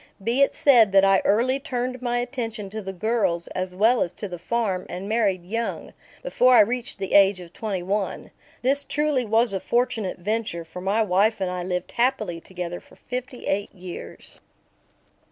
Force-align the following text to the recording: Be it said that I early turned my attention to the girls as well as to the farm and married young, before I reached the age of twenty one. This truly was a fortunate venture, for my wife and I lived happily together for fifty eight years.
Be 0.23 0.41
it 0.41 0.51
said 0.55 0.93
that 0.93 1.05
I 1.05 1.21
early 1.25 1.59
turned 1.59 2.01
my 2.01 2.17
attention 2.17 2.71
to 2.71 2.81
the 2.81 2.91
girls 2.91 3.45
as 3.49 3.75
well 3.75 4.01
as 4.01 4.13
to 4.13 4.27
the 4.27 4.39
farm 4.39 4.87
and 4.89 5.07
married 5.07 5.45
young, 5.45 5.93
before 6.23 6.55
I 6.55 6.61
reached 6.61 6.97
the 6.97 7.13
age 7.13 7.39
of 7.39 7.53
twenty 7.53 7.83
one. 7.83 8.31
This 8.63 8.83
truly 8.83 9.25
was 9.27 9.53
a 9.53 9.59
fortunate 9.59 10.17
venture, 10.17 10.65
for 10.65 10.81
my 10.81 11.03
wife 11.03 11.39
and 11.39 11.51
I 11.51 11.61
lived 11.61 11.91
happily 11.91 12.41
together 12.41 12.79
for 12.79 12.95
fifty 12.95 13.45
eight 13.45 13.71
years. 13.75 14.39